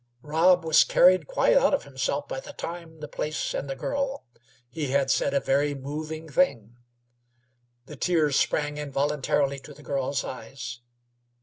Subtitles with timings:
[0.23, 4.25] Rob was carried quite out of himself by the time, the place, and the girl.
[4.67, 6.75] He had said a very moving thing.
[7.85, 10.79] The tears sprang involuntarily to the girl's eyes.